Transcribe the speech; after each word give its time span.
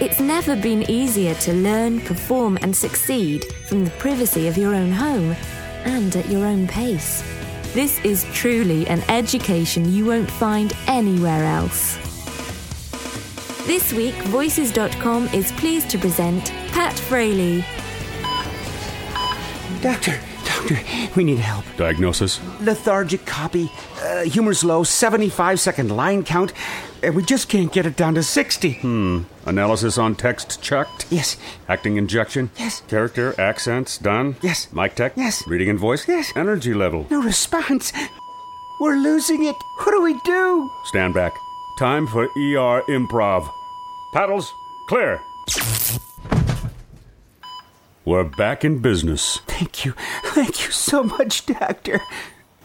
It's 0.00 0.20
never 0.20 0.54
been 0.54 0.88
easier 0.88 1.34
to 1.34 1.52
learn, 1.52 2.00
perform, 2.02 2.56
and 2.62 2.74
succeed 2.74 3.52
from 3.66 3.84
the 3.84 3.90
privacy 3.92 4.46
of 4.46 4.56
your 4.56 4.72
own 4.72 4.92
home 4.92 5.34
and 5.84 6.14
at 6.14 6.28
your 6.28 6.46
own 6.46 6.68
pace. 6.68 7.24
This 7.74 7.98
is 8.04 8.24
truly 8.32 8.86
an 8.86 9.02
education 9.08 9.92
you 9.92 10.06
won't 10.06 10.30
find 10.30 10.72
anywhere 10.86 11.44
else. 11.44 11.96
This 13.66 13.92
week, 13.92 14.14
Voices.com 14.26 15.30
is 15.34 15.50
pleased 15.52 15.90
to 15.90 15.98
present 15.98 16.52
Pat 16.68 16.96
Fraley. 16.96 17.64
Doctor, 19.80 20.20
doctor, 20.58 20.78
we 21.16 21.24
need 21.24 21.38
help. 21.38 21.64
Diagnosis? 21.76 22.40
Lethargic 22.60 23.24
copy, 23.26 23.70
uh, 24.02 24.22
humor's 24.24 24.64
low, 24.64 24.82
75 24.84 25.60
second 25.60 25.90
line 25.90 26.24
count, 26.24 26.52
and 27.02 27.14
we 27.14 27.22
just 27.22 27.48
can't 27.48 27.72
get 27.72 27.86
it 27.86 27.96
down 27.96 28.14
to 28.14 28.22
60. 28.22 28.72
Hmm. 28.74 29.22
Analysis 29.46 29.98
on 29.98 30.14
text 30.14 30.62
checked? 30.62 31.06
Yes. 31.10 31.36
Acting 31.68 31.96
injection? 31.96 32.50
Yes. 32.58 32.82
Character, 32.88 33.38
accents 33.40 33.98
done? 33.98 34.36
Yes. 34.42 34.72
Mic 34.72 34.94
tech? 34.94 35.12
Yes. 35.16 35.46
Reading 35.46 35.70
and 35.70 35.78
voice? 35.78 36.06
Yes. 36.08 36.32
Energy 36.36 36.74
level? 36.74 37.06
No 37.10 37.22
response. 37.22 37.92
We're 38.80 38.96
losing 38.96 39.44
it. 39.44 39.56
What 39.78 39.92
do 39.92 40.02
we 40.02 40.18
do? 40.20 40.70
Stand 40.84 41.14
back. 41.14 41.32
Time 41.78 42.06
for 42.06 42.24
ER 42.24 42.82
improv. 42.88 43.48
Paddles, 44.12 44.54
clear. 44.88 45.22
We're 48.08 48.24
back 48.24 48.64
in 48.64 48.78
business. 48.78 49.40
Thank 49.46 49.84
you. 49.84 49.92
Thank 50.24 50.64
you 50.64 50.72
so 50.72 51.02
much, 51.02 51.44
Doctor. 51.44 52.00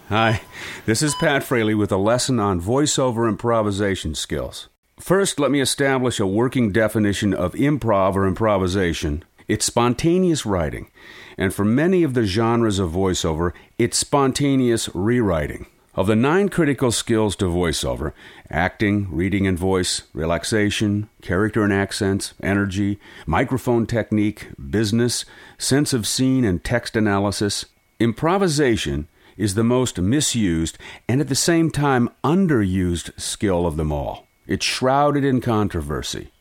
Hi, 0.08 0.42
this 0.86 1.02
is 1.02 1.16
Pat 1.16 1.44
Fraley 1.44 1.76
with 1.76 1.92
a 1.92 1.98
lesson 1.98 2.40
on 2.40 2.62
voiceover 2.62 3.28
improvisation 3.28 4.16
skills. 4.16 4.70
First, 5.02 5.42
let 5.42 5.52
me 5.52 5.60
establish 5.60 6.18
a 6.22 6.26
working 6.26 6.72
definition 6.72 7.34
of 7.34 7.56
improv 7.56 8.16
or 8.16 8.26
improvisation. 8.26 9.26
It's 9.50 9.66
spontaneous 9.66 10.46
writing, 10.46 10.90
and 11.38 11.54
for 11.54 11.66
many 11.66 12.04
of 12.04 12.14
the 12.14 12.24
genres 12.24 12.80
of 12.80 12.92
voiceover, 12.92 13.52
it's 13.78 13.98
spontaneous 13.98 14.88
rewriting. 14.96 15.66
Of 15.96 16.08
the 16.08 16.16
nine 16.16 16.50
critical 16.50 16.92
skills 16.92 17.36
to 17.36 17.46
voiceover 17.46 18.14
acting, 18.50 19.08
reading 19.12 19.46
and 19.46 19.58
voice, 19.58 20.02
relaxation, 20.12 21.08
character 21.22 21.64
and 21.64 21.72
accents, 21.72 22.34
energy, 22.42 23.00
microphone 23.28 23.86
technique, 23.86 24.48
business, 24.72 25.24
sense 25.60 25.94
of 25.94 26.08
scene 26.08 26.46
and 26.46 26.64
text 26.64 26.96
analysis 26.96 27.66
improvisation 28.00 29.08
is 29.38 29.54
the 29.54 29.64
most 29.64 30.00
misused 30.00 30.80
and 31.08 31.22
at 31.22 31.28
the 31.28 31.36
same 31.36 31.70
time 31.70 32.10
underused 32.24 33.12
skill 33.20 33.68
of 33.68 33.78
them 33.78 33.92
all. 33.92 34.26
It's 34.48 34.66
shrouded 34.66 35.24
in 35.24 35.42
controversy. 35.42 36.32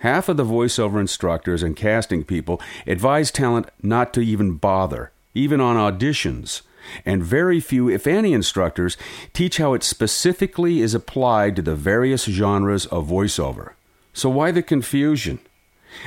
Half 0.00 0.30
of 0.30 0.38
the 0.38 0.44
voiceover 0.44 0.98
instructors 0.98 1.62
and 1.62 1.76
casting 1.76 2.24
people 2.24 2.62
advise 2.86 3.30
talent 3.30 3.68
not 3.82 4.14
to 4.14 4.22
even 4.22 4.54
bother, 4.54 5.12
even 5.34 5.60
on 5.60 5.76
auditions 5.76 6.62
and 7.04 7.22
very 7.22 7.60
few, 7.60 7.88
if 7.88 8.06
any, 8.06 8.32
instructors 8.32 8.96
teach 9.32 9.58
how 9.58 9.74
it 9.74 9.82
specifically 9.82 10.80
is 10.80 10.94
applied 10.94 11.56
to 11.56 11.62
the 11.62 11.74
various 11.74 12.24
genres 12.24 12.86
of 12.86 13.08
voiceover. 13.08 13.72
So, 14.12 14.28
why 14.28 14.50
the 14.50 14.62
confusion? 14.62 15.38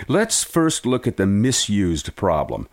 Let's 0.08 0.44
first 0.44 0.86
look 0.86 1.06
at 1.08 1.18
the 1.18 1.28
misused 1.28 2.16
problem, 2.16 2.68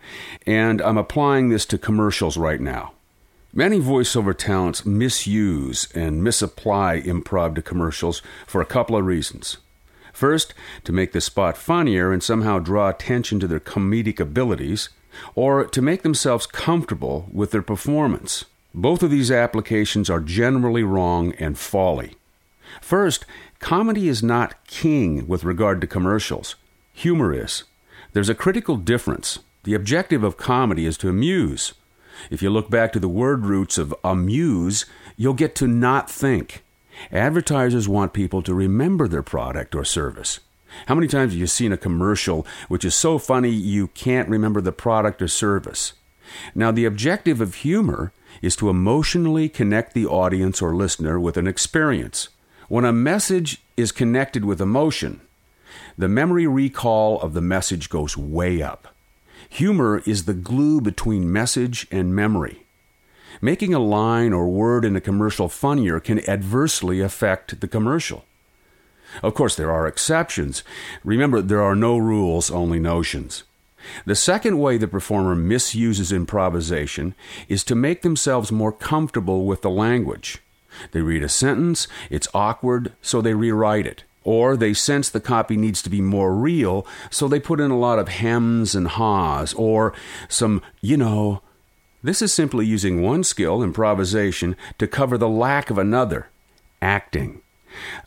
and 0.45 0.81
I'm 0.81 0.97
applying 0.97 1.49
this 1.49 1.65
to 1.67 1.77
commercials 1.77 2.37
right 2.37 2.59
now. 2.59 2.93
Many 3.53 3.79
voiceover 3.79 4.35
talents 4.35 4.83
misuse 4.83 5.87
and 5.93 6.23
misapply 6.23 7.01
improv 7.01 7.53
to 7.55 7.61
commercials 7.61 8.23
for 8.47 8.61
a 8.61 8.65
couple 8.65 8.95
of 8.95 9.05
reasons. 9.05 9.57
First, 10.11 10.53
to 10.85 10.91
make 10.91 11.11
the 11.11 11.21
spot 11.21 11.55
funnier 11.57 12.11
and 12.11 12.23
somehow 12.23 12.59
draw 12.59 12.89
attention 12.89 13.39
to 13.39 13.47
their 13.47 13.59
comedic 13.59 14.19
abilities 14.19 14.89
or 15.35 15.65
to 15.65 15.81
make 15.81 16.01
themselves 16.01 16.45
comfortable 16.45 17.29
with 17.31 17.51
their 17.51 17.61
performance. 17.61 18.45
Both 18.73 19.03
of 19.03 19.11
these 19.11 19.31
applications 19.31 20.09
are 20.09 20.19
generally 20.19 20.83
wrong 20.83 21.33
and 21.33 21.57
folly. 21.57 22.15
First, 22.81 23.25
comedy 23.59 24.07
is 24.07 24.23
not 24.23 24.65
king 24.65 25.27
with 25.27 25.43
regard 25.43 25.79
to 25.81 25.87
commercials. 25.87 26.55
Humor 26.93 27.33
is. 27.33 27.63
There's 28.13 28.29
a 28.29 28.35
critical 28.35 28.77
difference. 28.77 29.39
The 29.63 29.75
objective 29.75 30.23
of 30.23 30.37
comedy 30.37 30.85
is 30.85 30.97
to 30.97 31.09
amuse. 31.09 31.73
If 32.29 32.41
you 32.41 32.49
look 32.49 32.69
back 32.69 32.91
to 32.93 32.99
the 32.99 33.09
word 33.09 33.45
roots 33.45 33.77
of 33.77 33.93
amuse, 34.03 34.85
you'll 35.17 35.33
get 35.33 35.55
to 35.55 35.67
not 35.67 36.09
think. 36.09 36.63
Advertisers 37.11 37.87
want 37.87 38.13
people 38.13 38.41
to 38.43 38.53
remember 38.53 39.07
their 39.07 39.23
product 39.23 39.75
or 39.75 39.83
service. 39.83 40.39
How 40.87 40.95
many 40.95 41.07
times 41.07 41.31
have 41.31 41.39
you 41.39 41.47
seen 41.47 41.71
a 41.71 41.77
commercial 41.77 42.45
which 42.67 42.85
is 42.85 42.95
so 42.95 43.17
funny 43.17 43.49
you 43.49 43.87
can't 43.87 44.29
remember 44.29 44.61
the 44.61 44.71
product 44.71 45.21
or 45.21 45.27
service? 45.27 45.93
Now, 46.55 46.71
the 46.71 46.85
objective 46.85 47.41
of 47.41 47.55
humor 47.55 48.11
is 48.41 48.55
to 48.57 48.69
emotionally 48.69 49.49
connect 49.49 49.93
the 49.93 50.05
audience 50.05 50.61
or 50.61 50.75
listener 50.75 51.19
with 51.19 51.37
an 51.37 51.47
experience. 51.47 52.29
When 52.67 52.85
a 52.85 52.93
message 52.93 53.61
is 53.77 53.91
connected 53.91 54.45
with 54.45 54.61
emotion, 54.61 55.21
the 55.97 56.07
memory 56.07 56.47
recall 56.47 57.19
of 57.21 57.33
the 57.33 57.41
message 57.41 57.89
goes 57.89 58.17
way 58.17 58.61
up. 58.61 58.87
Humor 59.49 60.01
is 60.05 60.25
the 60.25 60.33
glue 60.33 60.81
between 60.81 61.31
message 61.31 61.87
and 61.91 62.15
memory. 62.15 62.65
Making 63.41 63.73
a 63.73 63.79
line 63.79 64.33
or 64.33 64.47
word 64.47 64.85
in 64.85 64.95
a 64.95 65.01
commercial 65.01 65.49
funnier 65.49 65.99
can 65.99 66.27
adversely 66.29 67.01
affect 67.01 67.59
the 67.59 67.67
commercial. 67.67 68.25
Of 69.21 69.33
course, 69.33 69.55
there 69.55 69.71
are 69.71 69.87
exceptions. 69.87 70.63
Remember, 71.03 71.41
there 71.41 71.61
are 71.61 71.75
no 71.75 71.97
rules, 71.97 72.49
only 72.49 72.79
notions. 72.79 73.43
The 74.05 74.15
second 74.15 74.59
way 74.59 74.77
the 74.77 74.87
performer 74.87 75.35
misuses 75.35 76.11
improvisation 76.11 77.15
is 77.47 77.63
to 77.65 77.75
make 77.75 78.01
themselves 78.01 78.51
more 78.51 78.71
comfortable 78.71 79.45
with 79.45 79.61
the 79.61 79.69
language. 79.69 80.39
They 80.91 81.01
read 81.01 81.23
a 81.23 81.29
sentence, 81.29 81.87
it's 82.09 82.27
awkward, 82.33 82.93
so 83.01 83.21
they 83.21 83.33
rewrite 83.33 83.85
it. 83.85 84.03
Or 84.23 84.55
they 84.55 84.73
sense 84.73 85.09
the 85.09 85.19
copy 85.19 85.57
needs 85.57 85.81
to 85.81 85.89
be 85.89 86.01
more 86.01 86.33
real, 86.33 86.87
so 87.09 87.27
they 87.27 87.41
put 87.41 87.59
in 87.59 87.71
a 87.71 87.77
lot 87.77 87.99
of 87.99 88.07
hems 88.07 88.73
and 88.73 88.87
haws, 88.87 89.53
or 89.53 89.93
some, 90.29 90.61
you 90.81 90.95
know. 90.95 91.41
This 92.01 92.21
is 92.21 92.33
simply 92.33 92.65
using 92.65 93.01
one 93.01 93.23
skill, 93.23 93.61
improvisation, 93.61 94.55
to 94.77 94.87
cover 94.87 95.17
the 95.17 95.29
lack 95.29 95.69
of 95.69 95.77
another, 95.77 96.29
acting. 96.81 97.42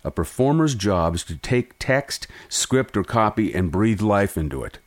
A 0.04 0.10
performer's 0.10 0.74
job 0.74 1.14
is 1.14 1.24
to 1.24 1.36
take 1.36 1.78
text, 1.78 2.26
script, 2.48 2.96
or 2.96 3.04
copy 3.04 3.54
and 3.54 3.72
breathe 3.72 4.00
life 4.00 4.36
into 4.36 4.62
it. 4.62 4.78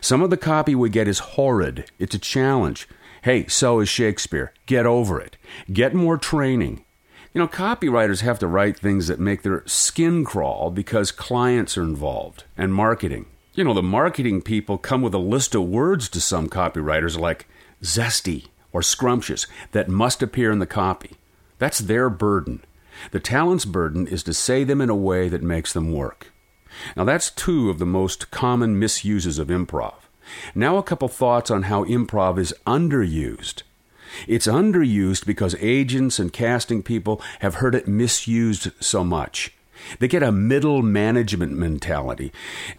Some 0.00 0.22
of 0.22 0.30
the 0.30 0.36
copy 0.36 0.74
we 0.74 0.88
get 0.88 1.08
is 1.08 1.18
horrid. 1.18 1.90
It's 1.98 2.14
a 2.14 2.18
challenge. 2.18 2.88
Hey, 3.22 3.46
so 3.46 3.80
is 3.80 3.88
Shakespeare. 3.88 4.52
Get 4.66 4.86
over 4.86 5.20
it. 5.20 5.36
Get 5.72 5.94
more 5.94 6.18
training. 6.18 6.84
You 7.32 7.40
know, 7.40 7.48
copywriters 7.48 8.20
have 8.20 8.38
to 8.38 8.46
write 8.46 8.78
things 8.78 9.08
that 9.08 9.18
make 9.18 9.42
their 9.42 9.62
skin 9.66 10.24
crawl 10.24 10.70
because 10.70 11.10
clients 11.10 11.76
are 11.76 11.82
involved 11.82 12.44
and 12.56 12.72
marketing. 12.72 13.26
You 13.54 13.64
know, 13.64 13.74
the 13.74 13.82
marketing 13.82 14.42
people 14.42 14.78
come 14.78 15.02
with 15.02 15.14
a 15.14 15.18
list 15.18 15.54
of 15.54 15.62
words 15.62 16.08
to 16.10 16.20
some 16.20 16.48
copywriters 16.48 17.18
like 17.18 17.46
zesty 17.82 18.48
or 18.72 18.82
scrumptious 18.82 19.46
that 19.72 19.88
must 19.88 20.22
appear 20.22 20.52
in 20.52 20.58
the 20.58 20.66
copy. 20.66 21.12
That's 21.58 21.78
their 21.78 22.10
burden. 22.10 22.62
The 23.10 23.20
talent's 23.20 23.64
burden 23.64 24.06
is 24.06 24.22
to 24.24 24.34
say 24.34 24.64
them 24.64 24.80
in 24.80 24.90
a 24.90 24.96
way 24.96 25.28
that 25.28 25.42
makes 25.42 25.72
them 25.72 25.92
work. 25.92 26.32
Now, 26.96 27.04
that's 27.04 27.30
two 27.30 27.70
of 27.70 27.78
the 27.78 27.86
most 27.86 28.30
common 28.30 28.78
misuses 28.78 29.38
of 29.38 29.48
improv. 29.48 29.94
Now, 30.54 30.76
a 30.76 30.82
couple 30.82 31.08
thoughts 31.08 31.50
on 31.50 31.64
how 31.64 31.84
improv 31.84 32.38
is 32.38 32.54
underused. 32.66 33.62
It's 34.26 34.46
underused 34.46 35.26
because 35.26 35.56
agents 35.60 36.18
and 36.18 36.32
casting 36.32 36.82
people 36.82 37.20
have 37.40 37.56
heard 37.56 37.74
it 37.74 37.88
misused 37.88 38.70
so 38.80 39.04
much. 39.04 39.52
They 39.98 40.08
get 40.08 40.22
a 40.22 40.32
middle 40.32 40.82
management 40.82 41.52
mentality. 41.52 42.32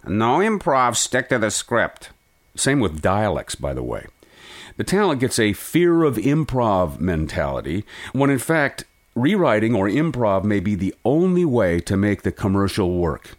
No 0.06 0.38
improv, 0.38 0.96
stick 0.96 1.28
to 1.28 1.38
the 1.38 1.50
script. 1.50 2.10
Same 2.56 2.80
with 2.80 3.02
dialects, 3.02 3.54
by 3.54 3.74
the 3.74 3.82
way. 3.82 4.06
The 4.76 4.84
talent 4.84 5.20
gets 5.20 5.38
a 5.38 5.52
fear 5.52 6.02
of 6.02 6.16
improv 6.16 7.00
mentality 7.00 7.84
when 8.12 8.30
in 8.30 8.38
fact 8.38 8.84
Rewriting 9.16 9.74
or 9.74 9.88
improv 9.88 10.44
may 10.44 10.60
be 10.60 10.74
the 10.74 10.94
only 11.02 11.46
way 11.46 11.80
to 11.80 11.96
make 11.96 12.20
the 12.20 12.30
commercial 12.30 12.92
work. 12.92 13.38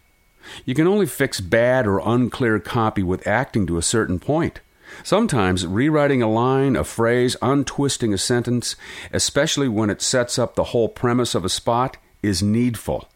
You 0.64 0.74
can 0.74 0.88
only 0.88 1.06
fix 1.06 1.40
bad 1.40 1.86
or 1.86 2.02
unclear 2.04 2.58
copy 2.58 3.04
with 3.04 3.28
acting 3.28 3.64
to 3.68 3.78
a 3.78 3.82
certain 3.82 4.18
point. 4.18 4.60
Sometimes 5.04 5.68
rewriting 5.68 6.20
a 6.20 6.28
line, 6.28 6.74
a 6.74 6.82
phrase, 6.82 7.36
untwisting 7.40 8.12
a 8.12 8.18
sentence, 8.18 8.74
especially 9.12 9.68
when 9.68 9.88
it 9.88 10.02
sets 10.02 10.36
up 10.36 10.56
the 10.56 10.64
whole 10.74 10.88
premise 10.88 11.36
of 11.36 11.44
a 11.44 11.48
spot, 11.48 11.96
is 12.24 12.42
needful. 12.42 13.08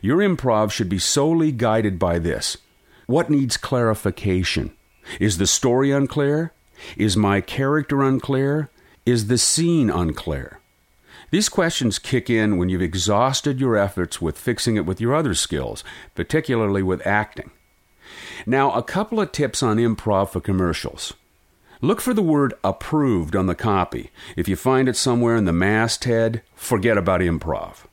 Your 0.00 0.18
improv 0.18 0.70
should 0.70 0.88
be 0.88 1.00
solely 1.00 1.50
guided 1.50 1.98
by 1.98 2.20
this. 2.20 2.56
What 3.06 3.30
needs 3.30 3.56
clarification? 3.56 4.70
Is 5.18 5.38
the 5.38 5.46
story 5.48 5.90
unclear? 5.90 6.52
Is 6.96 7.16
my 7.16 7.40
character 7.40 8.04
unclear? 8.04 8.70
Is 9.04 9.26
the 9.26 9.38
scene 9.38 9.90
unclear? 9.90 10.60
These 11.30 11.48
questions 11.48 11.98
kick 11.98 12.30
in 12.30 12.56
when 12.56 12.68
you've 12.68 12.82
exhausted 12.82 13.60
your 13.60 13.76
efforts 13.76 14.22
with 14.22 14.38
fixing 14.38 14.76
it 14.76 14.86
with 14.86 15.00
your 15.00 15.14
other 15.14 15.34
skills, 15.34 15.82
particularly 16.14 16.82
with 16.82 17.06
acting. 17.06 17.50
Now, 18.46 18.72
a 18.72 18.82
couple 18.82 19.20
of 19.20 19.32
tips 19.32 19.62
on 19.62 19.78
improv 19.78 20.30
for 20.30 20.40
commercials. 20.40 21.14
Look 21.80 22.00
for 22.00 22.14
the 22.14 22.22
word 22.22 22.54
approved 22.62 23.34
on 23.34 23.46
the 23.46 23.54
copy. 23.54 24.10
If 24.36 24.48
you 24.48 24.56
find 24.56 24.88
it 24.88 24.96
somewhere 24.96 25.36
in 25.36 25.44
the 25.44 25.52
masthead, 25.52 26.42
forget 26.54 26.96
about 26.96 27.20
improv. 27.20 27.84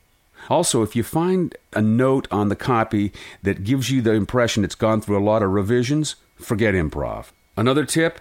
Also, 0.48 0.82
if 0.82 0.94
you 0.94 1.02
find 1.02 1.56
a 1.72 1.82
note 1.82 2.28
on 2.30 2.48
the 2.48 2.56
copy 2.56 3.12
that 3.42 3.64
gives 3.64 3.90
you 3.90 4.00
the 4.00 4.12
impression 4.12 4.64
it's 4.64 4.74
gone 4.74 5.00
through 5.00 5.18
a 5.18 5.24
lot 5.24 5.42
of 5.42 5.50
revisions, 5.50 6.16
forget 6.36 6.74
improv. 6.74 7.26
Another 7.56 7.84
tip 7.84 8.20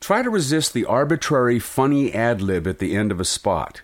try 0.00 0.22
to 0.22 0.30
resist 0.30 0.72
the 0.72 0.84
arbitrary 0.84 1.58
funny 1.58 2.12
ad 2.12 2.42
lib 2.42 2.66
at 2.66 2.78
the 2.78 2.96
end 2.96 3.12
of 3.12 3.20
a 3.20 3.24
spot. 3.24 3.82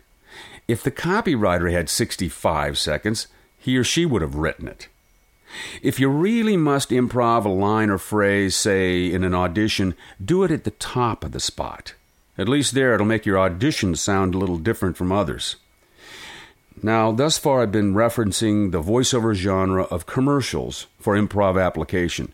If 0.71 0.85
the 0.85 0.93
copywriter 0.93 1.73
had 1.73 1.89
65 1.89 2.79
seconds, 2.79 3.27
he 3.59 3.77
or 3.77 3.83
she 3.83 4.07
would 4.07 4.23
have 4.23 4.37
written 4.37 4.69
it. 4.69 4.87
If 5.83 5.99
you 5.99 6.09
really 6.09 6.57
must 6.57 6.91
improv 6.91 7.45
a 7.45 7.49
line 7.49 7.91
or 7.91 7.99
phrase, 7.99 8.55
say 8.55 9.11
in 9.11 9.25
an 9.25 9.35
audition, 9.35 9.97
do 10.25 10.45
it 10.45 10.53
at 10.53 10.63
the 10.63 10.71
top 10.71 11.25
of 11.25 11.33
the 11.33 11.41
spot. 11.41 11.95
At 12.39 12.49
least 12.49 12.73
there 12.73 12.95
it'll 12.95 13.05
make 13.05 13.27
your 13.27 13.37
audition 13.37 13.97
sound 13.97 14.33
a 14.33 14.39
little 14.39 14.59
different 14.59 14.97
from 14.97 15.11
others. 15.11 15.57
Now, 16.81 17.11
thus 17.11 17.37
far 17.37 17.63
I've 17.63 17.73
been 17.73 17.93
referencing 17.93 18.71
the 18.71 18.81
voiceover 18.81 19.35
genre 19.35 19.83
of 19.91 20.07
commercials 20.07 20.87
for 21.01 21.17
improv 21.17 21.61
application. 21.61 22.33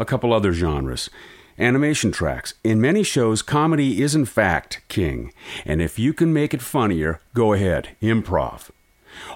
A 0.00 0.04
couple 0.04 0.32
other 0.32 0.52
genres. 0.52 1.10
Animation 1.58 2.12
tracks. 2.12 2.54
In 2.62 2.80
many 2.80 3.02
shows, 3.02 3.42
comedy 3.42 4.00
is 4.00 4.14
in 4.14 4.26
fact 4.26 4.80
king, 4.88 5.32
and 5.66 5.82
if 5.82 5.98
you 5.98 6.12
can 6.12 6.32
make 6.32 6.54
it 6.54 6.62
funnier, 6.62 7.20
go 7.34 7.52
ahead, 7.52 7.96
improv. 8.00 8.70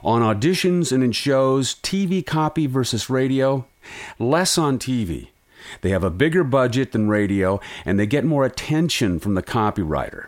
On 0.04 0.22
auditions 0.22 0.92
and 0.92 1.02
in 1.02 1.10
shows, 1.10 1.74
TV 1.76 2.24
copy 2.24 2.68
versus 2.68 3.10
radio, 3.10 3.66
less 4.20 4.56
on 4.56 4.78
TV. 4.78 5.30
They 5.80 5.90
have 5.90 6.04
a 6.04 6.10
bigger 6.10 6.44
budget 6.44 6.92
than 6.92 7.08
radio, 7.08 7.60
and 7.84 7.98
they 7.98 8.06
get 8.06 8.24
more 8.24 8.44
attention 8.44 9.18
from 9.18 9.34
the 9.34 9.42
copywriter. 9.42 10.26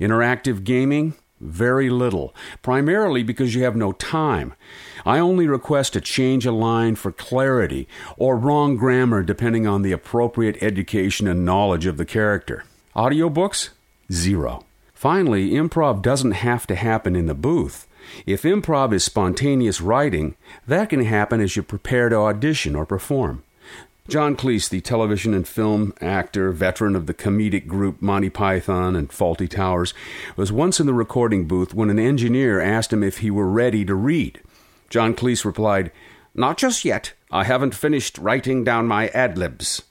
Interactive 0.00 0.64
gaming, 0.64 1.14
very 1.40 1.90
little, 1.90 2.34
primarily 2.62 3.22
because 3.22 3.54
you 3.54 3.64
have 3.64 3.76
no 3.76 3.92
time. 3.92 4.54
I 5.04 5.18
only 5.18 5.46
request 5.46 5.96
a 5.96 6.00
change 6.00 6.46
a 6.46 6.52
line 6.52 6.94
for 6.94 7.12
clarity 7.12 7.88
or 8.16 8.36
wrong 8.36 8.76
grammar 8.76 9.22
depending 9.22 9.66
on 9.66 9.82
the 9.82 9.92
appropriate 9.92 10.62
education 10.62 11.26
and 11.26 11.44
knowledge 11.44 11.86
of 11.86 11.96
the 11.96 12.04
character. 12.04 12.64
Audiobooks? 12.94 13.70
Zero. 14.12 14.64
Finally, 14.92 15.50
improv 15.50 16.02
doesn't 16.02 16.32
have 16.32 16.66
to 16.66 16.74
happen 16.74 17.16
in 17.16 17.26
the 17.26 17.34
booth. 17.34 17.86
If 18.26 18.42
improv 18.42 18.92
is 18.92 19.04
spontaneous 19.04 19.80
writing, 19.80 20.34
that 20.66 20.90
can 20.90 21.04
happen 21.04 21.40
as 21.40 21.56
you 21.56 21.62
prepare 21.62 22.08
to 22.08 22.16
audition 22.16 22.74
or 22.74 22.84
perform. 22.84 23.42
John 24.10 24.34
Cleese, 24.34 24.68
the 24.68 24.80
television 24.80 25.32
and 25.34 25.46
film 25.46 25.94
actor, 26.00 26.50
veteran 26.50 26.96
of 26.96 27.06
the 27.06 27.14
comedic 27.14 27.68
group 27.68 28.02
Monty 28.02 28.28
Python 28.28 28.96
and 28.96 29.08
Fawlty 29.08 29.48
Towers, 29.48 29.94
was 30.36 30.50
once 30.50 30.80
in 30.80 30.86
the 30.86 30.92
recording 30.92 31.46
booth 31.46 31.74
when 31.74 31.90
an 31.90 31.98
engineer 32.00 32.60
asked 32.60 32.92
him 32.92 33.04
if 33.04 33.18
he 33.18 33.30
were 33.30 33.48
ready 33.48 33.84
to 33.84 33.94
read. 33.94 34.40
John 34.88 35.14
Cleese 35.14 35.44
replied, 35.44 35.92
Not 36.34 36.58
just 36.58 36.84
yet. 36.84 37.12
I 37.30 37.44
haven't 37.44 37.76
finished 37.76 38.18
writing 38.18 38.64
down 38.64 38.88
my 38.88 39.10
ad 39.10 39.38
libs. 39.38 39.82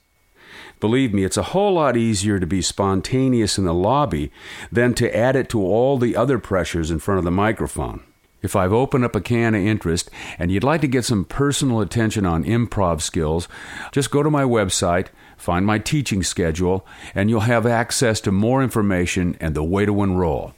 Believe 0.81 1.13
me, 1.13 1.23
it's 1.23 1.37
a 1.37 1.53
whole 1.53 1.75
lot 1.75 1.95
easier 1.95 2.41
to 2.41 2.45
be 2.45 2.61
spontaneous 2.61 3.57
in 3.57 3.63
the 3.63 3.73
lobby 3.73 4.33
than 4.69 4.93
to 4.95 5.15
add 5.15 5.37
it 5.37 5.47
to 5.51 5.61
all 5.61 5.97
the 5.97 6.17
other 6.17 6.39
pressures 6.39 6.91
in 6.91 6.99
front 6.99 7.19
of 7.19 7.23
the 7.23 7.31
microphone. 7.31 8.03
If 8.41 8.55
I've 8.55 8.71
opened 8.71 9.03
up 9.03 9.15
a 9.15 9.21
can 9.21 9.53
of 9.53 9.61
interest 9.61 10.09
and 10.37 10.51
you'd 10.51 10.63
like 10.63 10.81
to 10.81 10.87
get 10.87 11.05
some 11.05 11.25
personal 11.25 11.81
attention 11.81 12.25
on 12.25 12.45
improv 12.45 13.01
skills, 13.01 13.47
just 13.91 14.11
go 14.11 14.23
to 14.23 14.29
my 14.29 14.43
website, 14.43 15.07
find 15.37 15.65
my 15.65 15.77
teaching 15.77 16.23
schedule, 16.23 16.85
and 17.13 17.29
you'll 17.29 17.41
have 17.41 17.65
access 17.65 18.21
to 18.21 18.31
more 18.31 18.63
information 18.63 19.35
and 19.39 19.55
the 19.55 19.63
way 19.63 19.85
to 19.85 20.03
enroll. 20.03 20.53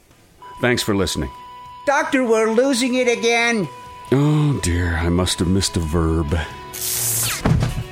Thanks 0.60 0.82
for 0.82 0.94
listening. 0.94 1.30
Doctor, 1.86 2.24
we're 2.24 2.52
losing 2.52 2.94
it 2.94 3.08
again. 3.08 3.68
Oh 4.12 4.60
dear, 4.62 4.96
I 4.96 5.08
must 5.08 5.40
have 5.40 5.48
missed 5.48 5.76
a 5.76 5.80
verb. 5.80 6.30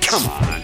Come 0.01 0.29
on. 0.29 0.60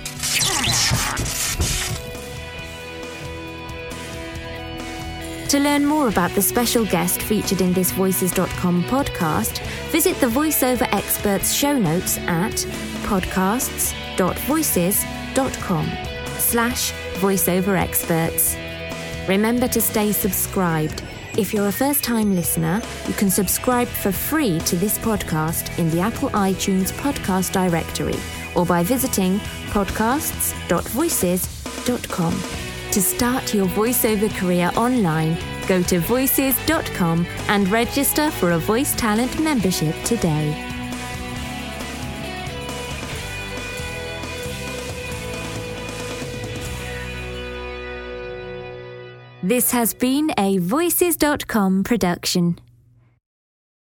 To 5.49 5.59
learn 5.59 5.85
more 5.85 6.07
about 6.09 6.31
the 6.31 6.41
special 6.41 6.85
guest 6.85 7.21
featured 7.21 7.61
in 7.61 7.71
this 7.71 7.91
Voices.com 7.91 8.83
podcast, 8.83 9.65
visit 9.91 10.17
the 10.17 10.27
VoiceOver 10.27 10.93
Experts 10.93 11.53
show 11.53 11.79
notes 11.79 12.17
at 12.17 12.51
podcasts.voices.com 13.03 15.91
slash 16.37 16.91
voiceover 17.21 17.81
experts. 17.81 18.57
Remember 19.29 19.69
to 19.69 19.79
stay 19.79 20.11
subscribed. 20.11 21.01
If 21.37 21.53
you're 21.53 21.67
a 21.67 21.71
first 21.71 22.03
time 22.03 22.35
listener, 22.35 22.81
you 23.07 23.13
can 23.13 23.29
subscribe 23.29 23.87
for 23.87 24.11
free 24.11 24.59
to 24.61 24.75
this 24.75 24.97
podcast 24.97 25.79
in 25.79 25.89
the 25.91 26.01
Apple 26.01 26.29
iTunes 26.31 26.91
podcast 26.91 27.53
directory 27.53 28.19
or 28.53 28.65
by 28.65 28.83
visiting 28.83 29.39
podcasts.voices.com. 29.69 32.66
To 32.91 33.01
start 33.01 33.53
your 33.53 33.67
voiceover 33.67 34.33
career 34.37 34.71
online, 34.75 35.37
go 35.67 35.83
to 35.83 35.99
voices.com 35.99 37.27
and 37.47 37.67
register 37.69 38.31
for 38.31 38.51
a 38.51 38.57
Voice 38.59 38.95
Talent 38.95 39.39
membership 39.39 39.95
today. 40.03 40.63
This 49.43 49.71
has 49.71 49.93
been 49.93 50.31
a 50.37 50.57
Voices.com 50.57 51.83
production. 51.83 52.57